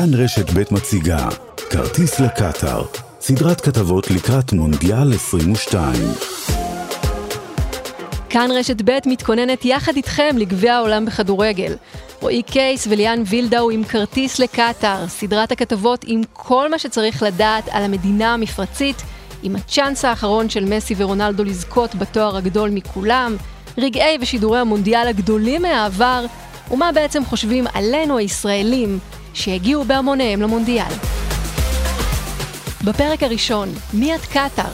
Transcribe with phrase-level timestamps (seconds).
[0.00, 1.28] כאן רשת ב' מציגה
[1.70, 2.84] כרטיס לקטאר,
[3.20, 5.92] סדרת כתבות לקראת מונדיאל 22.
[8.30, 11.76] כאן רשת ב' מתכוננת יחד איתכם לגביע העולם בכדורגל.
[12.20, 17.82] רועי קייס וליאן וילדאו עם כרטיס לקטאר, סדרת הכתבות עם כל מה שצריך לדעת על
[17.82, 19.02] המדינה המפרצית,
[19.42, 23.36] עם הצ'אנס האחרון של מסי ורונלדו לזכות בתואר הגדול מכולם,
[23.78, 26.26] רגעי ושידורי המונדיאל הגדולים מהעבר,
[26.70, 28.98] ומה בעצם חושבים עלינו הישראלים
[29.34, 30.92] שהגיעו בהמוניהם למונדיאל.
[32.84, 34.72] בפרק הראשון, מי את קטאר?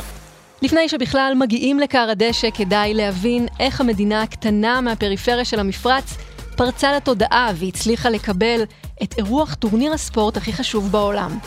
[0.63, 6.17] לפני שבכלל מגיעים לכר הדשא כדאי להבין איך המדינה הקטנה מהפריפריה של המפרץ
[6.57, 8.63] פרצה לתודעה והצליחה לקבל
[9.03, 11.39] את אירוח טורניר הספורט הכי חשוב בעולם.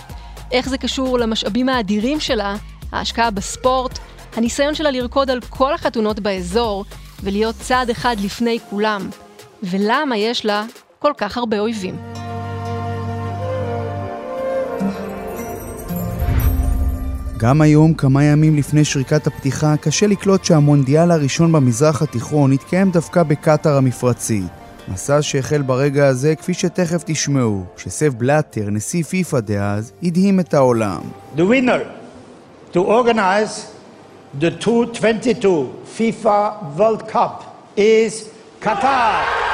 [0.52, 2.56] איך זה קשור למשאבים האדירים שלה,
[2.92, 4.00] ההשקעה בספורט,
[4.36, 6.86] הניסיון שלה לרקוד על כל החתונות באזור
[7.24, 9.10] ולהיות צעד אחד לפני כולם,
[9.64, 10.66] ולמה יש לה
[11.00, 12.29] כל כך הרבה אויבים.
[17.42, 23.24] גם היום, כמה ימים לפני שריקת הפתיחה, קשה לקלוט שהמונדיאל הראשון במזרח התיכון התקיים דווקא
[23.24, 24.44] בקטאר המפרצית.
[24.88, 31.02] מסע שהחל ברגע הזה, כפי שתכף תשמעו, כשסב בלאטר, נשיא פיפ"א דאז, הדהים את העולם.
[31.36, 31.84] The winner
[32.74, 33.66] to organize
[34.42, 37.44] the 2022 FIFA World Cup
[37.78, 38.14] is
[38.62, 39.49] Qatar.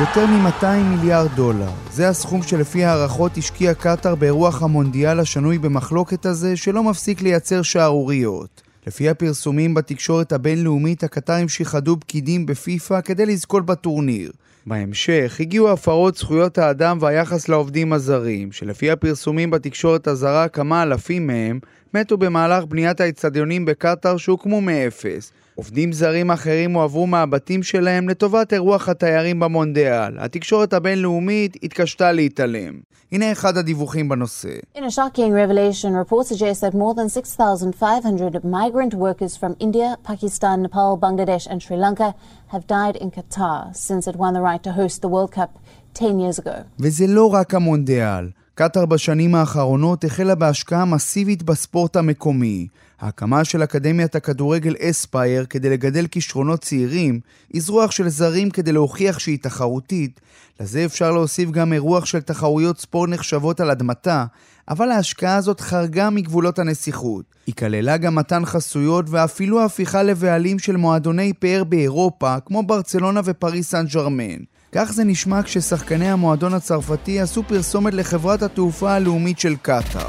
[0.00, 1.70] יותר מ-200 מיליארד דולר.
[1.92, 8.62] זה הסכום שלפי הערכות השקיע קטאר באירוח המונדיאל השנוי במחלוקת הזה, שלא מפסיק לייצר שערוריות.
[8.86, 14.32] לפי הפרסומים בתקשורת הבינלאומית, הקטרים שיחדו פקידים בפיפ"א כדי לזכות בטורניר.
[14.66, 21.58] בהמשך הגיעו הפרות זכויות האדם והיחס לעובדים הזרים, שלפי הפרסומים בתקשורת הזרה, כמה אלפים מהם
[21.94, 25.32] מתו במהלך בניית האצטדיונים בקטאר שהוקמו מאפס.
[25.58, 30.18] עובדים זרים אחרים הועברו מהבתים שלהם לטובת אירוח התיירים במונדיאל.
[30.18, 32.74] התקשורת הבינלאומית התקשתה להתעלם.
[33.12, 34.48] הנה אחד הדיווחים בנושא.
[34.76, 40.62] In a shocking revelation, reports suggest that more than 6,500 migrant workers from India, Pakistan,
[40.62, 42.14] Nepal, Bangladesh and Sri Lanka
[42.52, 45.50] have died in Qatar since it won the right to host the World Cup
[45.94, 46.64] 10 years ago.
[46.78, 48.30] וזה לא רק המונדיאל.
[48.54, 52.66] קטאר בשנים האחרונות החלה בהשקעה מסיבית בספורט המקומי.
[53.00, 57.20] ההקמה של אקדמיית הכדורגל אספייר כדי לגדל כישרונות צעירים,
[57.56, 60.20] אזרוח של זרים כדי להוכיח שהיא תחרותית,
[60.60, 64.24] לזה אפשר להוסיף גם אירוח של תחרויות ספורט נחשבות על אדמתה,
[64.68, 67.24] אבל ההשקעה הזאת חרגה מגבולות הנסיכות.
[67.46, 73.70] היא כללה גם מתן חסויות ואפילו הפיכה לבעלים של מועדוני פאר באירופה, כמו ברצלונה ופריס
[73.70, 74.57] סן ג'רמן.
[74.72, 80.08] כך זה נשמע כששחקני המועדון הצרפתי עשו פרסומת לחברת התעופה הלאומית של קטאר.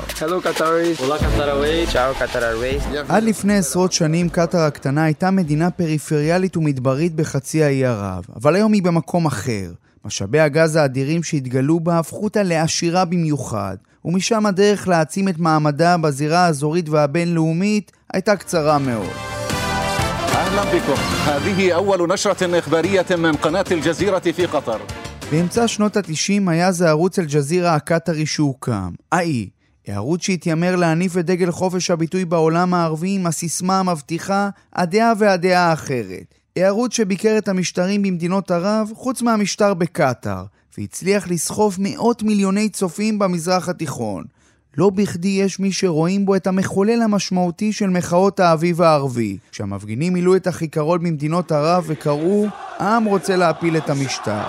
[3.10, 8.74] עד לפני עשרות שנים קטאר הקטנה הייתה מדינה פריפריאלית ומדברית בחצי האי ערב, אבל היום
[8.74, 9.72] היא במקום אחר.
[10.06, 16.46] משאבי הגז האדירים שהתגלו בה הפכו אותה לעשירה במיוחד, ומשם הדרך להעצים את מעמדה בזירה
[16.46, 19.39] האזורית והבינלאומית הייתה קצרה מאוד.
[20.49, 24.81] أهلا بكم هذه أول نشرة إخبارية من قناة الجزيرة في قطر
[25.31, 29.49] באמצע שנות ה-90 היה זה ערוץ אל-ג'זירה הקטרי שהוקם, האי,
[29.87, 36.35] הערוץ שהתיימר להניף את דגל חופש הביטוי בעולם הערבי עם הסיסמה המבטיחה הדעה והדעה האחרת.
[36.57, 40.45] הערוץ שביקר את המשטרים במדינות ערב, חוץ מהמשטר בקטאר,
[40.79, 44.25] והצליח לסחוף מאות מיליוני צופים במזרח התיכון.
[44.78, 50.36] לא בכדי יש מי שרואים בו את המחולל המשמעותי של מחאות האביב הערבי, כשהמפגינים מילאו
[50.36, 52.48] את הכיכרות במדינות ערב וקראו
[52.78, 54.42] העם רוצה להפיל את המשטר.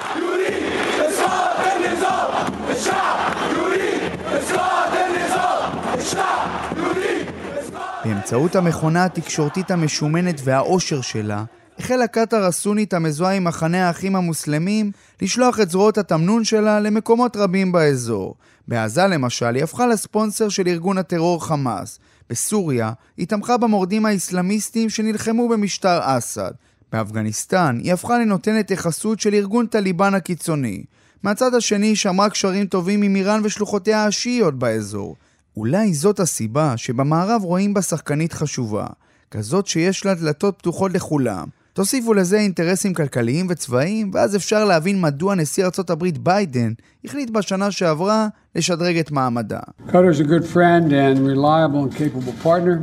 [8.04, 11.44] באמצעות המכונה התקשורתית המשומנת והעושר שלה,
[11.80, 14.90] החלה קטאר הסונית המזוהה עם מחנה האחים המוסלמים
[15.22, 18.34] לשלוח את זרועות התמנון שלה למקומות רבים באזור.
[18.68, 21.98] בעזה למשל, היא הפכה לספונסר של ארגון הטרור חמאס.
[22.30, 26.50] בסוריה, היא תמכה במורדים האסלאמיסטים שנלחמו במשטר אסד.
[26.92, 30.84] באפגניסטן, היא הפכה לנותנת יחסות של ארגון טליבן הקיצוני.
[31.22, 35.16] מהצד השני, שמרה קשרים טובים עם איראן ושלוחותיה השיעיות באזור.
[35.56, 38.86] אולי זאת הסיבה שבמערב רואים בה שחקנית חשובה,
[39.30, 41.59] כזאת שיש לה דלתות פתוחות לכולם.
[41.80, 46.72] תוסיפו לזה אינטרסים כלכליים וצבאיים, ואז אפשר להבין מדוע נשיא ארצות הברית ביידן
[47.04, 49.58] החליט בשנה שעברה לשדרג את מעמדה.
[49.88, 52.78] Qatar is a good friend and reliable and capable partner,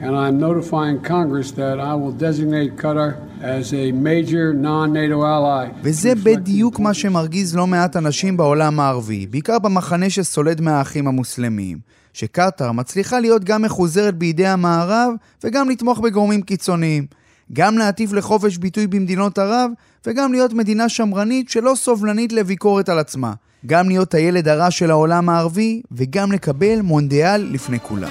[0.00, 3.10] and I'm notifying Congress that I will designate Qatar
[3.40, 5.68] as a major non-NATO ally.
[5.82, 11.78] וזה בדיוק מה שמרגיז לא מעט אנשים בעולם הערבי, בעיקר במחנה שסולד מהאחים המוסלמים.
[12.12, 15.12] שקטאר מצליחה להיות גם מחוזרת בידי המערב
[15.44, 17.21] וגם לתמוך בגורמים קיצוניים.
[17.54, 19.70] גם להטיף לחופש ביטוי במדינות ערב,
[20.06, 23.32] וגם להיות מדינה שמרנית שלא סובלנית לביקורת על עצמה.
[23.66, 28.10] גם להיות הילד הרע של העולם הערבי וגם לקבל מונדיאל לפני כולם.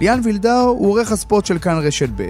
[0.00, 2.28] ליאן וילדאו הוא עורך הספורט של כאן רשת ב'.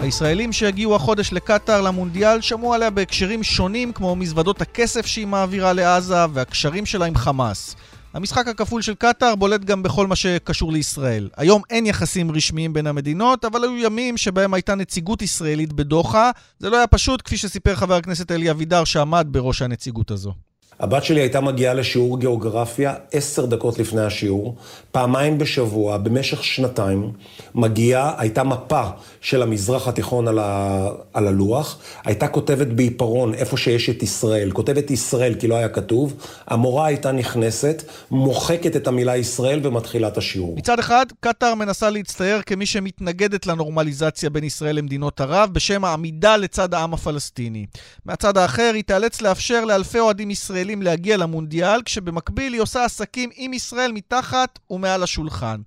[0.00, 6.24] הישראלים שהגיעו החודש לקטאר למונדיאל שמעו עליה בהקשרים שונים כמו מזוודות הכסף שהיא מעבירה לעזה
[6.32, 7.76] והקשרים שלה עם חמאס.
[8.14, 11.28] המשחק הכפול של קטאר בולט גם בכל מה שקשור לישראל.
[11.36, 16.30] היום אין יחסים רשמיים בין המדינות, אבל היו ימים שבהם הייתה נציגות ישראלית בדוחה.
[16.58, 20.34] זה לא היה פשוט, כפי שסיפר חבר הכנסת אלי אבידר שעמד בראש הנציגות הזו.
[20.80, 24.56] הבת שלי הייתה מגיעה לשיעור גיאוגרפיה עשר דקות לפני השיעור,
[24.92, 27.12] פעמיים בשבוע, במשך שנתיים,
[27.54, 28.82] מגיעה, הייתה מפה
[29.20, 34.90] של המזרח התיכון על, ה, על הלוח, הייתה כותבת בעיפרון איפה שיש את ישראל, כותבת
[34.90, 36.14] ישראל כי לא היה כתוב,
[36.46, 40.54] המורה הייתה נכנסת, מוחקת את המילה ישראל ומתחילה את השיעור.
[40.56, 46.74] מצד אחד, קטאר מנסה להצטייר כמי שמתנגדת לנורמליזציה בין ישראל למדינות ערב, בשם העמידה לצד
[46.74, 47.66] העם הפלסטיני.
[48.04, 53.30] מהצד האחר, היא תיאלץ לאפשר לאלפי אוהדים ישראלים ישראלים להגיע למונדיאל, כשבמקביל היא עושה עסקים
[53.36, 55.60] עם ישראל מתחת ומעל השולחן.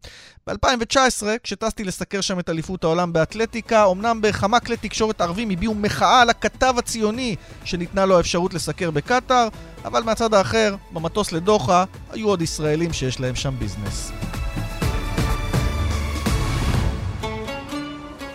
[0.47, 6.21] ב-2019, כשטסתי לסקר שם את אליפות העולם באתלטיקה, אמנם בכמה כלי תקשורת ערבים הביעו מחאה
[6.21, 9.47] על הכתב הציוני שניתנה לו האפשרות לסקר בקטאר,
[9.85, 14.11] אבל מהצד האחר, במטוס לדוחה, היו עוד ישראלים שיש להם שם ביזנס.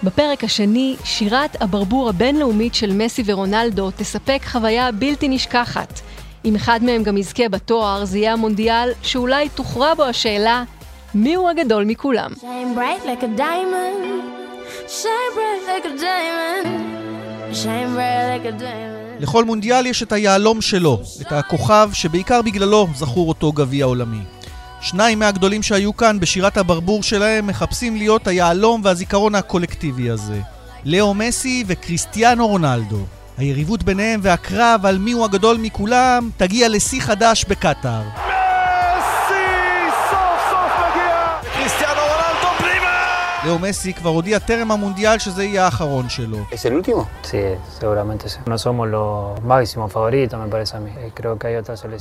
[0.02, 6.09] בפרק השני, שירת הברבור הבינלאומית של מסי ורונלדו תספק חוויה בלתי נשכחת.
[6.44, 10.64] אם אחד מהם גם יזכה בתואר, זה יהיה המונדיאל שאולי תוכרע בו השאלה
[11.14, 12.30] מי הוא הגדול מכולם.
[19.20, 24.20] לכל מונדיאל יש את היהלום שלו, את הכוכב שבעיקר בגללו זכור אותו גביע עולמי.
[24.80, 30.40] שניים מהגדולים שהיו כאן בשירת הברבור שלהם מחפשים להיות היהלום והזיכרון הקולקטיבי הזה.
[30.84, 33.19] לאו מסי וקריסטיאנו רונלדו.
[33.40, 38.29] היריבות ביניהם והקרב על מיהו הגדול מכולם תגיע לשיא חדש בקטאר.
[43.46, 46.38] לאו מסי כבר הודיע טרם המונדיאל שזה יהיה האחרון שלו.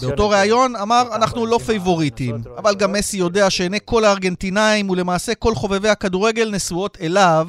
[0.01, 5.55] באותו ראיון אמר, אנחנו לא פייבוריטים, אבל גם מסי יודע שעיני כל הארגנטינאים ולמעשה כל
[5.55, 7.47] חובבי הכדורגל נשואות אליו,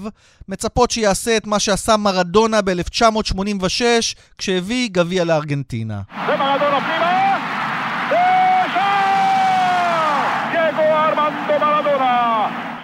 [0.48, 3.82] מצפות שיעשה את מה שעשה מרדונה ב-1986,
[4.38, 6.00] כשהביא גביע לארגנטינה.
[6.28, 6.69] ומרדונה פנימה!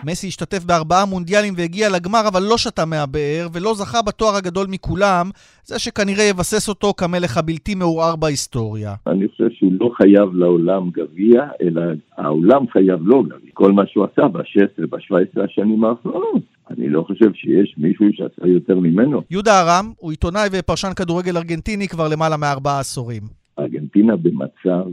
[0.06, 5.26] מסי השתתף בארבעה מונדיאלים והגיע לגמר, אבל לא שתה מהבאר, ולא זכה בתואר הגדול מכולם,
[5.64, 8.94] זה שכנראה יבסס אותו כמלך הבלתי מעורער בהיסטוריה.
[9.06, 11.82] אני חושב שהוא לא חייב לעולם גביע, אלא
[12.18, 13.50] העולם חייב לו גביע.
[13.54, 16.42] כל מה שהוא עשה ב-16, ב-17 השנים האחרונות.
[16.70, 19.22] אני לא חושב שיש מישהו שעשה יותר ממנו.
[19.30, 23.22] יהודה ארם הוא עיתונאי ופרשן כדורגל ארגנטיני כבר למעלה מארבעה עשורים.
[23.58, 24.86] ארגנטינה במצב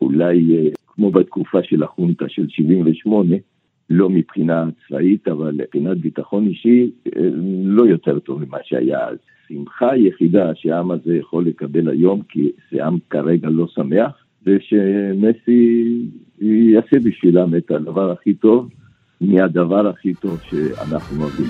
[0.00, 3.36] אולי אה, כמו בתקופה של החונטה של 78,
[3.90, 7.22] לא מבחינה צבאית, אבל מבחינת ביטחון אישי, אה,
[7.64, 9.16] לא יותר טוב ממה שהיה אז.
[9.48, 14.10] שמחה היחידה שהעם הזה יכול לקבל היום, כי זה עם כרגע לא שמח,
[14.44, 15.86] זה שמסי
[16.40, 18.68] יעשה בשבילם את הדבר הכי טוב,
[19.20, 21.46] מהדבר הכי טוב שאנחנו אוהבים.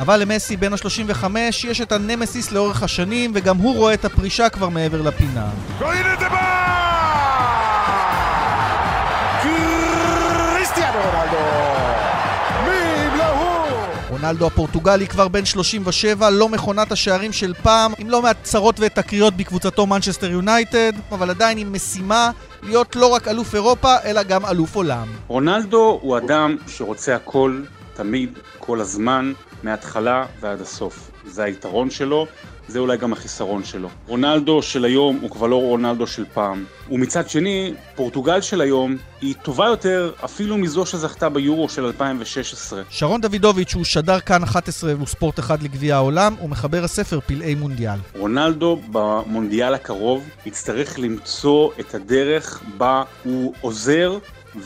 [0.00, 4.68] אבל למסי בן ה-35 יש את הנמסיס לאורך השנים, וגם הוא רואה את הפרישה כבר
[4.68, 5.50] מעבר לפינה.
[14.22, 19.36] רונלדו הפורטוגלי כבר בן 37, לא מכונת השערים של פעם, עם לא מעט צרות ותקריות
[19.36, 22.30] בקבוצתו מנצ'סטר יונייטד, אבל עדיין עם משימה
[22.62, 25.08] להיות לא רק אלוף אירופה, אלא גם אלוף עולם.
[25.28, 27.60] רונלדו הוא אדם שרוצה הכל,
[27.94, 31.10] תמיד, כל הזמן, מההתחלה ועד הסוף.
[31.26, 32.26] זה היתרון שלו,
[32.72, 33.88] זה אולי גם החיסרון שלו.
[34.06, 36.64] רונלדו של היום הוא כבר לא רונלדו של פעם.
[36.90, 42.82] ומצד שני, פורטוגל של היום היא טובה יותר אפילו מזו שזכתה ביורו של 2016.
[42.90, 47.98] שרון דוידוביץ' הוא שדר כאן 11 וספורט אחד לגביע העולם, ומחבר הספר פלאי מונדיאל.
[48.18, 54.18] רונלדו במונדיאל הקרוב יצטרך למצוא את הדרך בה הוא עוזר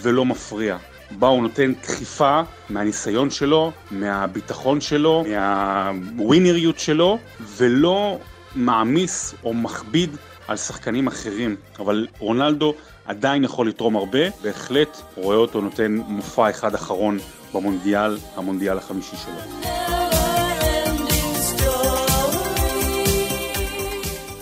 [0.03, 0.77] ולא מפריע.
[1.11, 7.19] בה הוא נותן דחיפה מהניסיון שלו, מהביטחון שלו, מהווינריות שלו,
[7.57, 8.19] ולא
[8.55, 10.17] מעמיס או מכביד
[10.49, 11.57] על שחקנים אחרים.
[11.79, 17.19] אבל רונלדו עדיין יכול לתרום הרבה, בהחלט רואה אותו נותן מופע אחד אחרון
[17.55, 19.73] במונדיאל, המונדיאל החמישי שלו.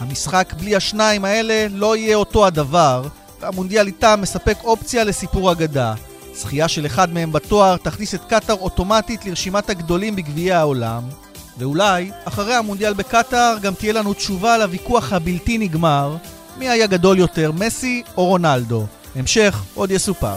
[0.01, 3.03] המשחק בלי השניים האלה לא יהיה אותו הדבר,
[3.41, 5.95] והמונדיאל איתם מספק אופציה לסיפור אגדה.
[6.37, 11.03] זכייה של אחד מהם בתואר תכניס את קטאר אוטומטית לרשימת הגדולים בגביעי העולם,
[11.59, 16.17] ואולי, אחרי המונדיאל בקטאר, גם תהיה לנו תשובה לוויכוח הבלתי נגמר,
[16.59, 18.87] מי היה גדול יותר, מסי או רונלדו.
[19.17, 20.35] המשך עוד יסופר.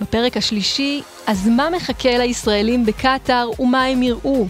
[0.00, 4.46] בפרק השלישי, אז מה מחכה לישראלים בקטאר ומה הם יראו?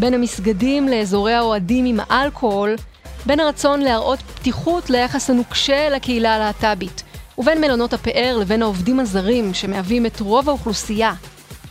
[0.00, 2.74] בין המסגדים לאזורי האוהדים עם האלכוהול,
[3.26, 7.02] בין הרצון להראות פתיחות ליחס הנוקשה לקהילה הלהט"בית,
[7.38, 11.12] ובין מלונות הפאר לבין העובדים הזרים שמהווים את רוב האוכלוסייה,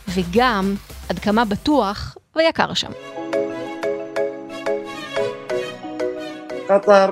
[0.08, 0.74] וגם
[1.08, 2.90] עד כמה בטוח ויקר שם.
[6.68, 7.10] قطر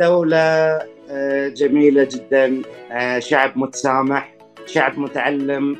[0.00, 0.78] دولة
[1.56, 2.62] جميلة جدا
[3.20, 4.28] شعب متسامح
[4.66, 5.76] شعب متعلم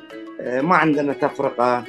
[0.62, 1.84] ما عندنا تفرقة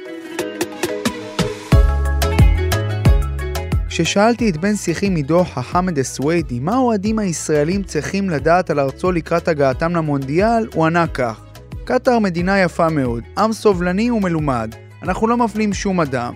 [3.97, 9.47] כששאלתי את בן שיחי מדוחה, חמד א-סוויידי, מה האוהדים הישראלים צריכים לדעת על ארצו לקראת
[9.47, 11.45] הגעתם למונדיאל, הוא ענה כך:
[11.83, 16.33] קטאר מדינה יפה מאוד, עם סובלני ומלומד, אנחנו לא מפלים שום אדם.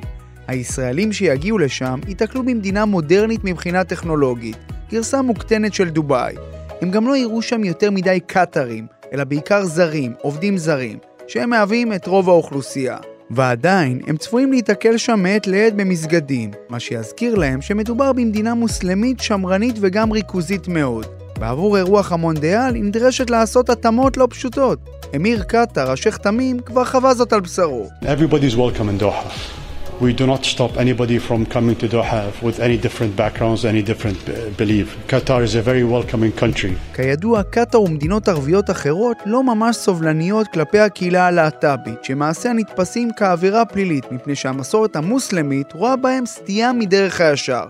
[0.48, 4.58] הישראלים שיגיעו לשם ייתקלו במדינה מודרנית מבחינה טכנולוגית,
[4.92, 6.36] גרסה מוקטנת של דובאי.
[6.82, 11.94] הם גם לא יראו שם יותר מדי קטארים, אלא בעיקר זרים, עובדים זרים, שהם מהווים
[11.94, 12.98] את רוב האוכלוסייה.
[13.36, 19.76] ועדיין, הם צפויים להיתקל שם מעת לעת במסגדים, מה שיזכיר להם שמדובר במדינה מוסלמית, שמרנית
[19.82, 21.06] וגם ריכוזית מאוד.
[21.40, 24.80] בעבור אירוח המונדיאל נדרשת לעשות התאמות לא פשוטות.
[25.16, 27.88] אמיר קטאר, השייח' תמים, כבר חווה זאת על בשרו.
[28.04, 29.61] Everybody's welcome in Doha.
[30.02, 34.20] We do not stop anybody from coming to Doha with any different backgrounds, any different
[34.58, 34.88] belief.
[35.08, 36.74] Qatar is a very welcoming country.
[36.94, 44.12] כידוע, קטאר ומדינות ערביות אחרות לא ממש סובלניות כלפי הקהילה הלהט"בית, שמעשיה נתפסים כעבירה פלילית,
[44.12, 47.64] מפני שהמסורת המוסלמית רואה בהם סטייה מדרך הישר.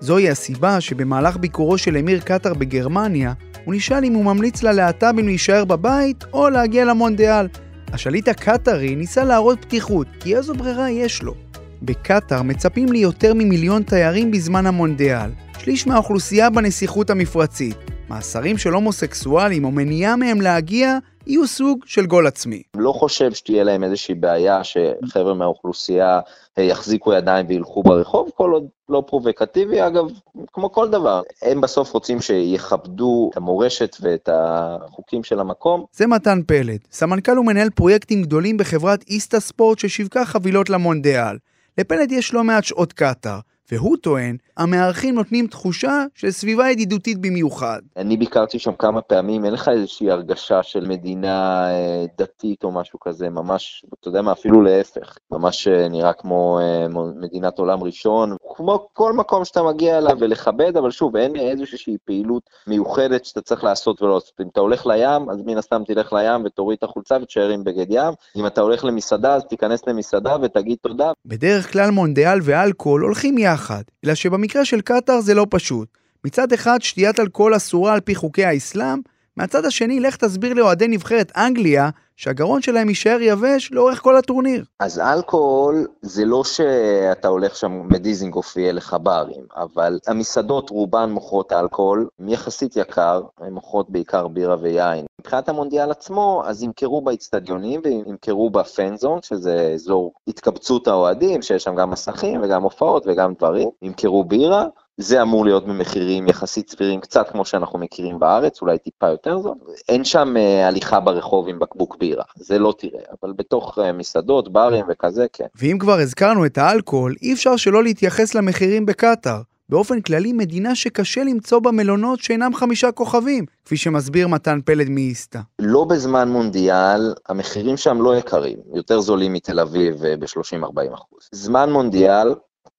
[0.00, 3.32] זוהי הסיבה שבמהלך ביקורו של אמיר קטאר בגרמניה,
[3.64, 7.46] הוא נשאל אם הוא ממליץ ללהט"בים להישאר בבית או להגיע למונדיאל.
[7.92, 11.45] השליט הקטארי ניסה להראות פתיחות, כי איזו ברירה יש לו.
[11.82, 17.76] בקטאר מצפים ליותר ממיליון תיירים בזמן המונדיאל, שליש מהאוכלוסייה בנסיכות המפרצית.
[18.10, 22.62] מאסרים של הומוסקסואלים או מניעה מהם להגיע יהיו סוג של גול עצמי.
[22.76, 26.20] לא חושב שתהיה להם איזושהי בעיה שחבר'ה מהאוכלוסייה
[26.58, 30.04] יחזיקו ידיים וילכו ברחוב, כל עוד לא פרובוקטיבי, אגב,
[30.52, 31.22] כמו כל דבר.
[31.42, 35.84] הם בסוף רוצים שיכבדו את המורשת ואת החוקים של המקום.
[35.92, 41.36] זה מתן פלד, סמנכ"ל ומנהל פרויקטים גדולים בחברת איסטה ספורט ששיווקה חבילות למונדיאל.
[41.78, 43.40] לפלד יש לא מעט שעות קטאר,
[43.72, 47.80] והוא טוען, המארחים נותנים תחושה של סביבה ידידותית במיוחד.
[47.96, 53.00] אני ביקרתי שם כמה פעמים, אין לך איזושהי הרגשה של מדינה אה, דתית או משהו
[53.00, 56.86] כזה, ממש, אתה יודע מה, אפילו להפך, ממש אה, נראה כמו אה,
[57.20, 62.42] מדינת עולם ראשון, כמו כל מקום שאתה מגיע אליו ולכבד, אבל שוב, אין איזושהי פעילות
[62.66, 64.32] מיוחדת שאתה צריך לעשות ולא לעשות.
[64.40, 67.86] אם אתה הולך לים, אז מן הסתם תלך לים ותוריד את החולצה ותשאר עם בגד
[67.90, 71.12] ים, אם אתה הולך למסעדה, אז תיכנס למסעדה ותגיד תודה.
[71.26, 73.55] בדרך כלל מונדיאל ואלכוהול הולכים יחד,
[74.04, 75.88] אלא שבמקרה של קטאר זה לא פשוט.
[76.24, 78.98] מצד אחד שתיית אלכוהול אסורה על פי חוקי האסלאם,
[79.36, 84.64] מהצד השני לך תסביר לאוהדי נבחרת אנגליה שהגרון שלהם יישאר יבש לאורך כל הטורניר.
[84.80, 91.52] אז אלכוהול זה לא שאתה הולך שם בדיזינגוף ויהיה לך ברים, אבל המסעדות רובן מוכרות
[91.52, 95.04] אלכוהול, יחסית יקר, הן מוכרות בעיקר בירה ויין.
[95.20, 101.90] מבחינת המונדיאל עצמו, אז ימכרו באיצטדיונים וימכרו בפנזון, שזה אזור התקבצות האוהדים, שיש שם גם
[101.90, 104.66] מסכים וגם הופעות וגם דברים, ימכרו בירה.
[104.98, 109.54] זה אמור להיות במחירים יחסית סבירים, קצת כמו שאנחנו מכירים בארץ, אולי טיפה יותר זול.
[109.88, 114.52] אין שם uh, הליכה ברחוב עם בקבוק בירה, זה לא תראה, אבל בתוך uh, מסעדות,
[114.52, 115.46] ברים וכזה, כן.
[115.54, 119.40] ואם כבר הזכרנו את האלכוהול, אי אפשר שלא להתייחס למחירים בקטאר.
[119.68, 125.38] באופן כללי, מדינה שקשה למצוא בה מלונות שאינם חמישה כוכבים, כפי שמסביר מתן פלד מאיסתא.
[125.58, 131.28] לא בזמן מונדיאל, המחירים שם לא יקרים, יותר זולים מתל אביב אה, ב-30-40 אחוז.
[131.32, 132.34] זמן מונדיאל,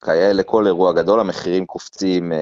[0.05, 2.37] כיאה לכל אירוע גדול, המחירים קופצים אה,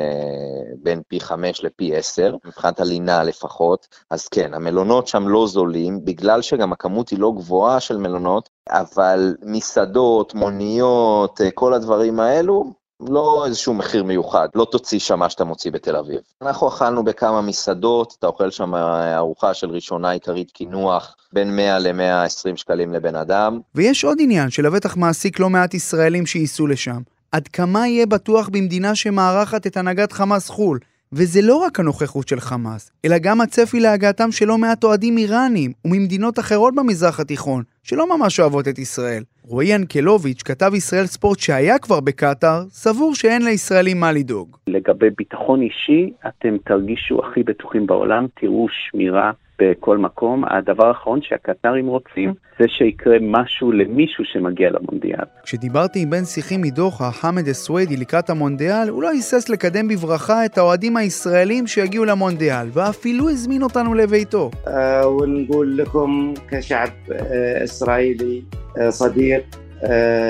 [0.84, 6.42] בין פי 5 לפי 10, מבחינת הלינה לפחות, אז כן, המלונות שם לא זולים, בגלל
[6.42, 13.44] שגם הכמות היא לא גבוהה של מלונות, אבל מסעדות, מוניות, אה, כל הדברים האלו, לא
[13.46, 16.20] איזשהו מחיר מיוחד, לא תוציא שם מה שאתה מוציא בתל אביב.
[16.42, 18.76] אנחנו אכלנו בכמה מסעדות, אתה אוכל שם
[19.16, 23.60] ארוחה של ראשונה עיקרית קינוח, בין 100 ל-120 שקלים לבן אדם.
[23.76, 27.15] ויש עוד עניין שלבטח מעסיק לא מעט ישראלים שייסעו לשם.
[27.36, 30.80] עד כמה יהיה בטוח במדינה שמארחת את הנהגת חמאס חו"ל?
[31.14, 35.72] וזה לא רק הנוכחות של חמאס, אלא גם הצפי להגעתם של לא מעט אוהדים איראנים
[35.86, 39.24] וממדינות אחרות במזרח התיכון, שלא ממש אוהבות את ישראל.
[39.44, 44.58] רועי ינקלוביץ', כתב ישראל ספורט שהיה כבר בקטאר, סבור שאין לישראלים מה לדאוג.
[44.68, 49.32] לגבי ביטחון אישי, אתם תרגישו הכי בטוחים בעולם, תראו שמירה
[49.62, 50.44] בכל מקום.
[50.46, 55.26] הדבר האחרון שהקטרים רוצים זה שיקרה משהו למישהו שמגיע למונדיאל.
[55.44, 60.58] כשדיברתי עם בן שיחי מדוחה, חמד א-סווידי, לקראת המונדיאל, הוא לא היסס לקדם בברכה את
[60.58, 64.52] האוהדים הישראלים שיגיעו למונדיאל, ואפילו הזמין אותנו לביתו.
[64.68, 68.42] אה, ונقول לכם כשעב אה, ישראלי,
[68.80, 69.44] אה, صديق,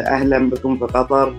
[0.07, 1.29] אהלן בכם בקטר.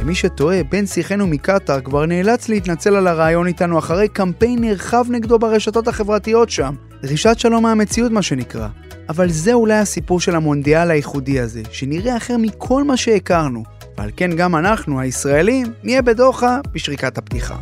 [0.00, 5.38] למי שטועה, בן שיחנו מקטאר כבר נאלץ להתנצל על הרעיון איתנו אחרי קמפיין נרחב נגדו
[5.38, 6.74] ברשתות החברתיות שם.
[7.02, 8.68] דרישת שלום מהמציאות מה שנקרא.
[9.08, 13.62] אבל זה אולי הסיפור של המונדיאל הייחודי הזה, שנראה אחר מכל מה שהכרנו.
[13.98, 17.56] ועל כן גם אנחנו, הישראלים, נהיה בדוחה בשריקת הפתיחה.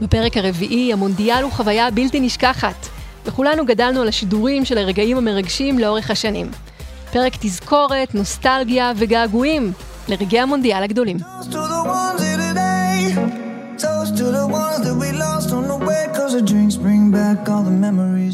[0.00, 2.88] בפרק הרביעי, המונדיאל הוא חוויה בלתי נשכחת,
[3.26, 6.50] וכולנו גדלנו על השידורים של הרגעים המרגשים לאורך השנים.
[7.12, 9.72] פרק תזכורת, נוסטלגיה וגעגועים
[10.08, 11.16] לרגעי המונדיאל הגדולים.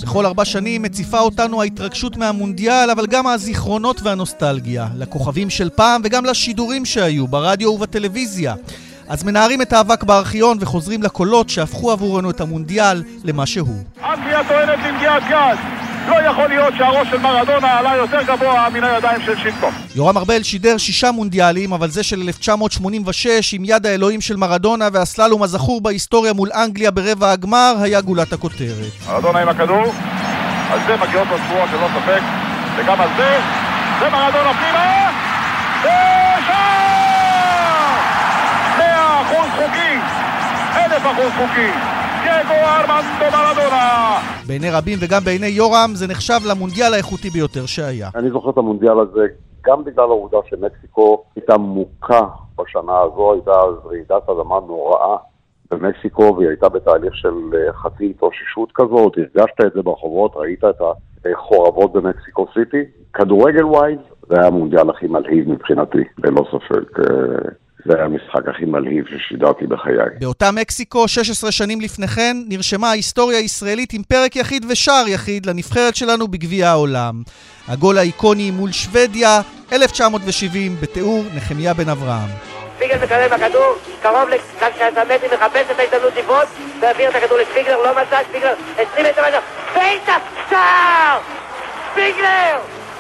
[0.03, 6.25] בכל ארבע שנים מציפה אותנו ההתרגשות מהמונדיאל, אבל גם הזיכרונות והנוסטלגיה, לכוכבים של פעם וגם
[6.25, 8.55] לשידורים שהיו ברדיו ובטלוויזיה.
[9.09, 13.83] אז מנערים את האבק בארכיון וחוזרים לקולות שהפכו עבורנו את המונדיאל למה שהוא.
[14.05, 19.21] אנגליה טוענת לנגיעת גז לא יכול להיות שהראש של מרדונה עלה יותר גבוה מן הידיים
[19.27, 19.73] של שינטון.
[19.95, 25.43] יורם ארבל שידר שישה מונדיאלים, אבל זה של 1986 עם יד האלוהים של מרדונה והסללום
[25.43, 28.93] הזכור בהיסטוריה מול אנגליה ברבע הגמר היה גולת הכותרת.
[29.09, 29.85] מרדונה עם הכדור,
[30.71, 32.21] על זה מגיעות התבואות ללא ספק,
[32.77, 33.39] וגם על זה,
[34.01, 35.11] זה מרדונה פנימה,
[35.81, 36.85] ושער!
[38.79, 39.95] מאה אחוז חוקי,
[40.77, 41.71] אלף אחוז חוקי.
[44.47, 48.09] בעיני רבים וגם בעיני יורם זה נחשב למונדיאל האיכותי ביותר שהיה.
[48.15, 49.27] אני זוכר את המונדיאל הזה
[49.67, 52.21] גם בגלל העובדה שמקסיקו הייתה מוכה
[52.59, 55.17] בשנה הזו, הייתה אז רעידת אדמה נוראה
[55.71, 57.35] במקסיקו והיא הייתה בתהליך של
[57.73, 60.77] חצי התאוששות כזאת, הרגשת את זה ברחובות, ראית את
[61.33, 62.85] החורבות במקסיקו סיטי.
[63.13, 63.99] כדורגל ווייז
[64.29, 66.99] זה היה המונדיאל הכי מלהיב מבחינתי, ללא ספק.
[67.87, 69.95] זה היה המשחק הכי מלהיב ששידרתי בחיי.
[70.21, 75.97] באותה מקסיקו, 16 שנים לפני כן, נרשמה ההיסטוריה הישראלית עם פרק יחיד ושער יחיד לנבחרת
[75.97, 77.23] שלנו בגביע העולם.
[77.69, 79.41] הגול האיקוני מול שוודיה,
[79.73, 82.29] 1970, בתיאור נחמיה בן אברהם.
[82.77, 84.65] שפיגל מקבל בכדור, קרוב ל-19
[85.05, 86.49] מטרים, מחפש את ההזדמנות לבעוט,
[86.81, 88.55] והעביר את הכדור לשפיגלר, לא מצא, שפיגלר
[88.93, 89.39] 20 מטר מטר,
[89.75, 90.17] בעיטה,
[90.51, 91.19] שער!
[91.93, 92.59] שפיגלר!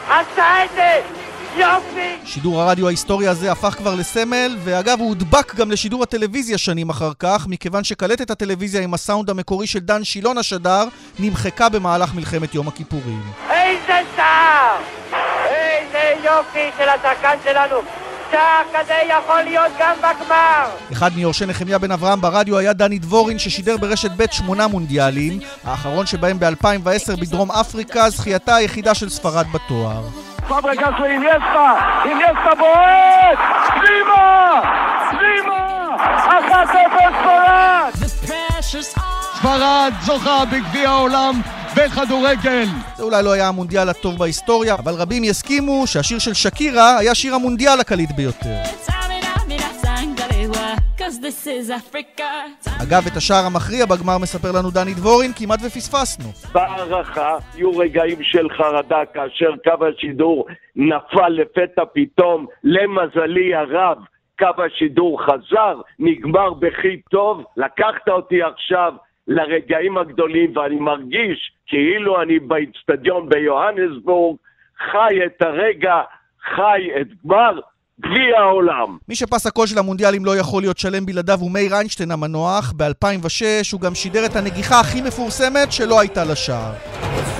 [0.08, 1.23] עשה את זה!
[1.58, 2.16] יופי!
[2.24, 7.12] שידור הרדיו ההיסטורי הזה הפך כבר לסמל, ואגב הוא הודבק גם לשידור הטלוויזיה שנים אחר
[7.18, 10.84] כך, מכיוון שקלטת הטלוויזיה עם הסאונד המקורי של דן שילון השדר,
[11.18, 13.22] נמחקה במהלך מלחמת יום הכיפורים.
[13.50, 14.76] איזה שער!
[15.48, 17.76] איזה יופי של השחקן שלנו!
[18.30, 20.64] שער כזה יכול להיות גם בגמר!
[20.92, 26.06] אחד מיורשי נחמיה בן אברהם ברדיו היה דני דבורין ששידר ברשת ב' שמונה מונדיאלים, האחרון
[26.06, 30.02] שבהם ב-2010 בדרום אפריקה, זכייתה היחידה של ספרד בתואר.
[30.48, 33.38] פאברגס לאיניאסטה, איניאסטה בועט!
[33.68, 34.60] פנימה!
[35.10, 35.96] פנימה!
[36.26, 36.54] 1-0
[37.22, 37.92] ספרד!
[39.34, 41.40] ספרד זוכה בגביע העולם
[41.76, 42.68] בכדורגל.
[42.96, 47.34] זה אולי לא היה המונדיאל הטוב בהיסטוריה, אבל רבים יסכימו שהשיר של שקירה היה שיר
[47.34, 48.62] המונדיאל הקליט ביותר.
[52.82, 56.52] אגב, את השער המכריע בגמר מספר לנו דני דבורין, כמעט ופספסנו.
[56.52, 60.46] בהערכה יהיו רגעים של חרדה כאשר קו השידור
[60.76, 63.98] נפל לפתע פתאום, למזלי הרב.
[64.38, 68.92] קו השידור חזר, נגמר בכי טוב, לקחת אותי עכשיו
[69.28, 74.36] לרגעים הגדולים ואני מרגיש כאילו אני באיצטדיון ביוהנסבורג,
[74.90, 76.02] חי את הרגע,
[76.54, 77.60] חי את גמר
[78.00, 78.96] גביע העולם.
[79.08, 82.72] מי שפס הקול של המונדיאלים לא יכול להיות שלם בלעדיו הוא מאיר איינשטיין המנוח.
[82.76, 86.72] ב-2006 הוא גם שידר את הנגיחה הכי מפורסמת שלא הייתה לשער.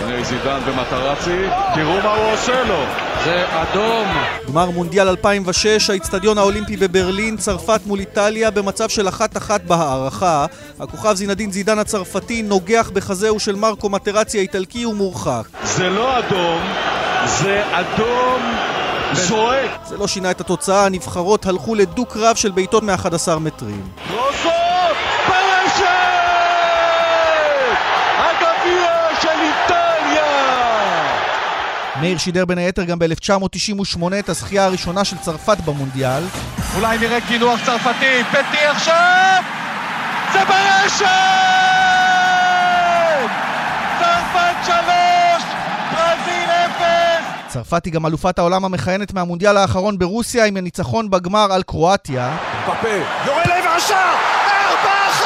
[0.01, 2.85] הנה זידן במטרצי, תראו מה הוא עושה לו,
[3.25, 4.09] זה אדום.
[4.49, 10.47] גמר מונדיאל 2006, האיצטדיון האולימפי בברלין, צרפת מול איטליה במצב של אחת-אחת בהערכה.
[10.81, 15.43] הכוכב זינדין זידן הצרפתי נוגח בחזהו של מרקו מטרצי האיטלקי ומורחק.
[15.63, 16.61] זה לא אדום,
[17.27, 18.64] זה אדום
[19.15, 19.71] זועק.
[19.85, 23.89] זה לא שינה את התוצאה, הנבחרות הלכו לדו-קרב של בעיטות מ-11 מטרים.
[24.11, 24.97] רוזות!
[25.29, 25.85] ברשת!
[28.19, 28.91] הגביע
[29.23, 30.25] של איטליה!
[32.01, 36.23] מאיר שידר בין היתר גם ב-1998 את הזכייה הראשונה של צרפת במונדיאל.
[36.77, 39.43] אולי נראה קינוח צרפתי, פטי עכשיו!
[40.33, 41.74] זה ברשת!
[47.55, 52.37] צרפת היא גם אלופת העולם המכהנת מהמונדיאל האחרון ברוסיה עם הניצחון בגמר על קרואטיה.
[52.67, 52.89] פפה,
[53.27, 54.15] יורה לעבר השער!
[54.47, 55.25] ארבע אחת!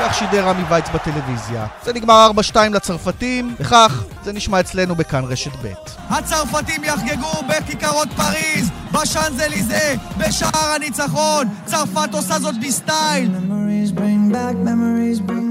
[0.00, 1.66] כך שידר רמי וייץ בטלוויזיה.
[1.82, 5.72] זה נגמר 4-2 לצרפתים, וכך זה נשמע אצלנו בכאן רשת ב'.
[6.10, 11.48] הצרפתים יחגגו בכיכרות פריז, בשאנזליזה, בשער הניצחון.
[11.64, 13.30] צרפת עושה זאת בסטייל.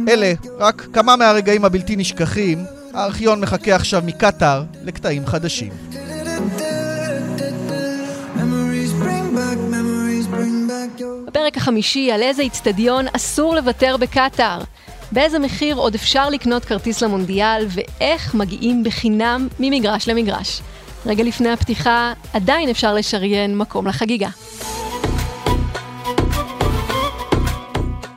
[0.07, 2.78] אלה רק כמה מהרגעים הבלתי נשכחים.
[2.93, 5.71] הארכיון מחכה עכשיו מקטאר לקטעים חדשים.
[11.27, 14.61] בפרק החמישי על איזה איצטדיון אסור לוותר בקטאר.
[15.11, 20.61] באיזה מחיר עוד אפשר לקנות כרטיס למונדיאל, ואיך מגיעים בחינם ממגרש למגרש.
[21.05, 24.29] רגע לפני הפתיחה, עדיין אפשר לשריין מקום לחגיגה.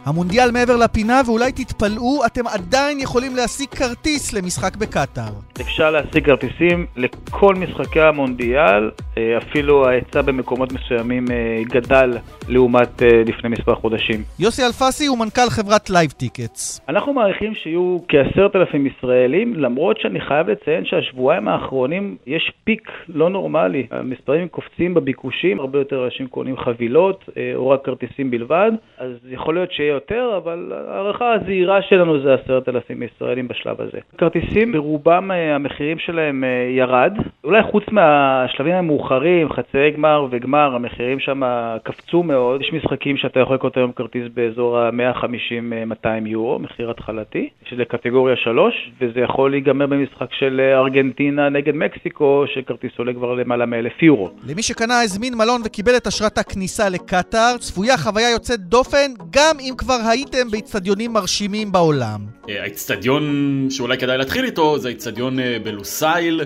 [0.05, 5.33] המונדיאל מעבר לפינה, ואולי תתפלאו, אתם עדיין יכולים להשיג כרטיס למשחק בקטאר.
[5.61, 13.23] אפשר להשיג כרטיסים לכל משחקי המונדיאל, אה, אפילו ההיצע במקומות מסוימים אה, גדל לעומת אה,
[13.27, 14.23] לפני מספר חודשים.
[14.39, 16.81] יוסי אלפסי הוא מנכ"ל חברת Live Tickets.
[16.89, 23.31] אנחנו מעריכים שיהיו כעשרת אלפים ישראלים, למרות שאני חייב לציין שהשבועיים האחרונים יש peak לא
[23.31, 23.87] נורמלי.
[23.91, 29.73] המספרים קופצים בביקושים, הרבה יותר אנשים קונים חבילות או רק כרטיסים בלבד, אז יכול להיות
[29.73, 33.99] שיהיה יותר, אבל ההערכה הזהירה שלנו זה עשרת אלפים ישראלים בשלב הזה.
[34.19, 36.45] כרטיסים ברובם המחירים שלהם
[36.77, 37.13] ירד,
[37.45, 41.43] אולי חוץ מהשלבים המאוחרים, חצאי גמר וגמר, המחירים שם
[41.83, 42.61] קפצו מאוד.
[42.61, 48.91] יש משחקים שאתה יכול לקנות היום כרטיס באזור ה-150-200 יורו, מחיר התחלתי, שזה קטגוריה 3,
[49.01, 54.31] וזה יכול להיגמר במשחק של ארגנטינה נגד מקסיקו, שכרטיס עולה כבר למעלה מ-1,000 יורו.
[54.49, 59.75] למי שקנה, הזמין מלון וקיבל את אשרת הכניסה לקטאר, צפויה חוויה יוצאת דופן, גם אם
[59.83, 62.27] כבר הייתם באיצטדיונים מרשימים בעולם.
[62.49, 66.41] האיצטדיון שאולי כדאי להתחיל איתו זה האיצטדיון בלוסייל,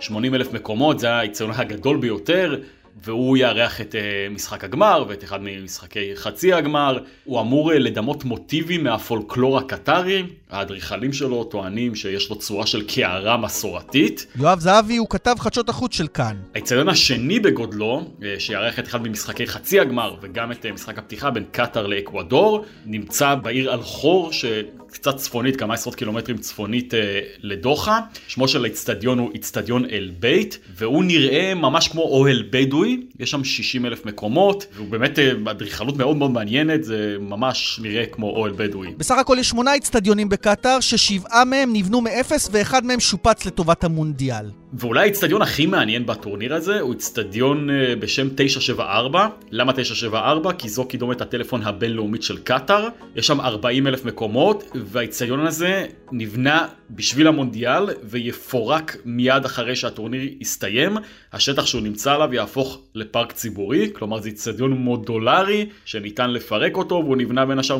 [0.00, 2.60] 80 אלף מקומות, זה האיצטדיון הגדול ביותר.
[3.04, 6.98] והוא יארח את uh, משחק הגמר ואת אחד ממשחקי חצי הגמר.
[7.24, 10.22] הוא אמור uh, לדמות מוטיבים מהפולקלור הקטרי.
[10.50, 14.26] האדריכלים שלו טוענים שיש לו צורה של קערה מסורתית.
[14.36, 16.36] יואב זהבי הוא כתב חדשות החוץ של כאן.
[16.54, 21.44] האיצטדיון השני בגודלו, uh, שיארח את אחד ממשחקי חצי הגמר וגם את משחק הפתיחה בין
[21.50, 24.44] קטאר לאקוודור, נמצא בעיר אלחור ש...
[24.92, 28.00] קצת צפונית, כמה עשרות קילומטרים צפונית אה, לדוחה.
[28.28, 33.44] שמו של האיצטדיון הוא איצטדיון אל בית, והוא נראה ממש כמו אוהל בדואי, יש שם
[33.44, 38.52] 60 אלף מקומות, והוא באמת אה, אדריכלות מאוד מאוד מעניינת, זה ממש נראה כמו אוהל
[38.56, 38.88] בדואי.
[38.96, 44.59] בסך הכל יש שמונה איצטדיונים בקטאר, ששבעה מהם נבנו מאפס ואחד מהם שופץ לטובת המונדיאל.
[44.72, 49.28] ואולי האיצטדיון הכי מעניין בטורניר הזה הוא איצטדיון אה, בשם 974.
[49.50, 50.52] למה 974?
[50.52, 52.88] כי זו קידומת הטלפון הבינלאומית של קטאר.
[53.16, 60.96] יש שם 40 אלף מקומות, והאיצטדיון הזה נבנה בשביל המונדיאל ויפורק מיד אחרי שהטורניר יסתיים.
[61.32, 67.16] השטח שהוא נמצא עליו יהפוך לפארק ציבורי, כלומר זה איצטדיון מודולרי שניתן לפרק אותו, והוא
[67.16, 67.78] נבנה בין השאר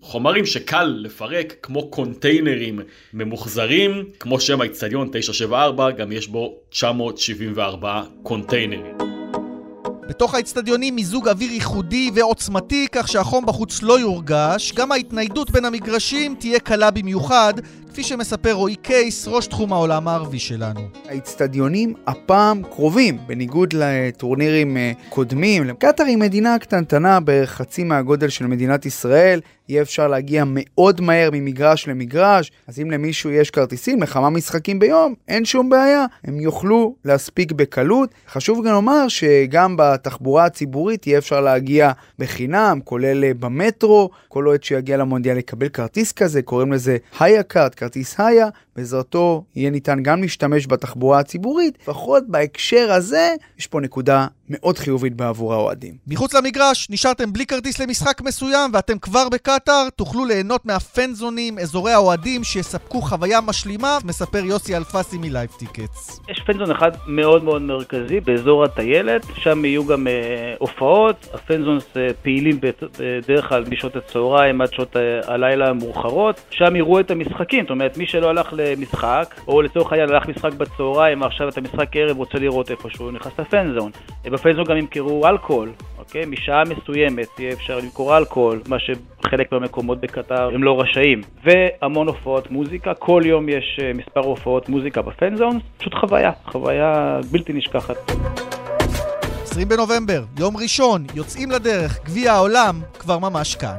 [0.00, 2.80] מחומרים שקל לפרק, כמו קונטיינרים
[3.14, 8.96] ממוחזרים, כמו שם האיצטדיון 974, גם יש בו 974 קונטיינרים.
[10.08, 16.34] בתוך האצטדיונים מיזוג אוויר ייחודי ועוצמתי כך שהחום בחוץ לא יורגש, גם ההתניידות בין המגרשים
[16.38, 17.54] תהיה קלה במיוחד,
[17.90, 20.80] כפי שמספר רועי קייס, ראש תחום העולם הערבי שלנו.
[21.08, 24.76] האצטדיונים הפעם קרובים, בניגוד לטורנירים
[25.08, 25.74] קודמים.
[25.78, 31.30] קטאר היא מדינה קטנטנה, בערך חצי מהגודל של מדינת ישראל, יהיה אפשר להגיע מאוד מהר
[31.32, 36.94] ממגרש למגרש, אז אם למישהו יש כרטיסים לכמה משחקים ביום, אין שום בעיה, הם יוכלו
[37.04, 38.10] להספיק בקלות.
[38.28, 44.96] חשוב גם לומר שגם בתחבורה הציבורית יהיה אפשר להגיע בחינם, כולל במטרו, כל אוהד שיגיע
[44.96, 50.66] למונדיאל יקבל כרטיס כזה, קוראים לזה היה קארט, כרטיס היה, בעזרתו יהיה ניתן גם להשתמש
[50.66, 55.94] בתחבורה הציבורית, לפחות בהקשר הזה, יש פה נקודה מאוד חיובית בעבור האוהדים.
[56.06, 61.92] מחוץ למגרש, נשארתם בלי כרטיס למשחק מסוים ואתם כבר בקטאר, תוכלו ליהנות מה-fan zone-ים, אזורי
[61.92, 66.20] האוהדים שיספקו חוויה משלימה, מספר יוסי אלפסי מלייב טיקטס.
[66.28, 71.65] יש fan zone אחד מאוד מאוד מרכזי באזור הטיילת, שם יהיו גם אה, הופעות, ה-fan
[71.65, 72.60] zones אה, פעילים
[72.98, 77.98] בדרך כלל משעות הצהריים עד שעות אה, הלילה המאוחרות, שם יראו את המשחקים, זאת אומרת
[77.98, 82.38] מי שלא הלך למשחק, או לצורך העניין הלך משחק בצהריים ועכשיו את המשחק ערב רוצה
[82.38, 83.90] לראות איפשהו, נכנס ל-fan zone.
[84.36, 86.24] בפייסבוק גם ימכרו אלכוהול, אוקיי?
[86.26, 91.20] משעה מסוימת יהיה אפשר למכור אלכוהול, מה שחלק מהמקומות בקטר הם לא רשאים.
[91.44, 97.96] והמון הופעות מוזיקה, כל יום יש מספר הופעות מוזיקה בפנזון, פשוט חוויה, חוויה בלתי נשכחת.
[99.42, 103.76] 20 בנובמבר, יום ראשון, יוצאים לדרך, גביע העולם כבר ממש כאן.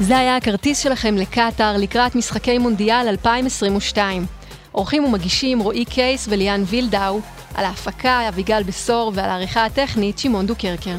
[0.00, 4.37] זה היה הכרטיס שלכם לקטאר לקראת משחקי מונדיאל 2022.
[4.78, 7.20] עורכים ומגישים רועי קייס וליאן וילדאו,
[7.54, 10.96] על ההפקה אביגל בשור ועל העריכה הטכנית שמעון דוקרקר.